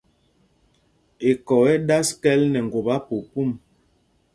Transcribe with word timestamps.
Eko 1.29 1.55
ɛ́ 1.71 1.73
ɛ́ 1.73 1.81
ɗas 1.87 2.07
kɛ̌l 2.21 2.41
nɛ 2.51 2.59
ŋgop 2.65 2.87
apuupum. 2.95 3.49